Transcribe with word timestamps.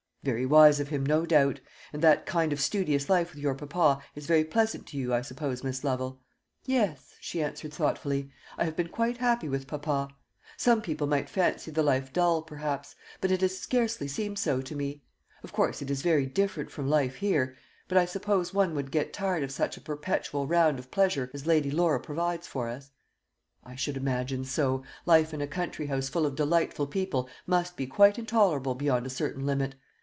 "Very 0.23 0.45
wise 0.45 0.79
of 0.79 0.89
him, 0.89 1.03
no 1.03 1.25
doubt. 1.25 1.61
And 1.91 1.99
that 2.03 2.27
kind 2.27 2.53
of 2.53 2.61
studious 2.61 3.09
life 3.09 3.33
with 3.33 3.41
your 3.41 3.55
papa 3.55 4.03
is 4.13 4.27
very 4.27 4.43
pleasant 4.43 4.85
to 4.89 4.97
you, 4.97 5.11
I 5.15 5.23
suppose, 5.23 5.63
Miss 5.63 5.83
Lovel?" 5.83 6.21
"Yes," 6.63 7.15
she 7.19 7.41
answered 7.41 7.73
thoughtfully; 7.73 8.29
"I 8.55 8.65
have 8.65 8.75
been 8.75 8.89
quite 8.89 9.17
happy 9.17 9.49
with 9.49 9.65
papa. 9.65 10.09
Some 10.57 10.83
people 10.83 11.07
might 11.07 11.27
fancy 11.27 11.71
the 11.71 11.81
life 11.81 12.13
dull, 12.13 12.43
perhaps, 12.43 12.95
but 13.19 13.31
it 13.31 13.41
has 13.41 13.57
scarcely 13.57 14.07
seemed 14.07 14.37
so 14.37 14.61
to 14.61 14.75
me. 14.75 15.01
Of 15.43 15.53
course 15.53 15.81
it 15.81 15.89
is 15.89 16.03
very 16.03 16.27
different 16.27 16.69
from 16.69 16.87
life 16.87 17.15
here; 17.15 17.57
but 17.87 17.97
I 17.97 18.05
suppose 18.05 18.53
one 18.53 18.75
would 18.75 18.91
get 18.91 19.13
tired 19.13 19.41
of 19.41 19.49
such 19.49 19.75
a 19.75 19.81
perpetual 19.81 20.45
round 20.45 20.77
of 20.77 20.91
pleasure 20.91 21.31
as 21.33 21.47
Lady 21.47 21.71
Laura 21.71 21.99
provides 21.99 22.45
for 22.45 22.69
us." 22.69 22.91
"I 23.63 23.73
should 23.73 23.97
imagine 23.97 24.45
so. 24.45 24.83
Life 25.07 25.33
in 25.33 25.41
a 25.41 25.47
country 25.47 25.87
house 25.87 26.09
full 26.09 26.27
of 26.27 26.35
delightful 26.35 26.85
people 26.85 27.27
must 27.47 27.75
be 27.75 27.87
quite 27.87 28.19
intolerable 28.19 28.75
beyond 28.75 29.07
a 29.07 29.09
certain 29.09 29.47
limit. 29.47 29.73